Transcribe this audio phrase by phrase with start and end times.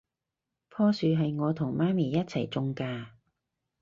[0.71, 3.09] 樖樹係我同媽咪一齊種㗎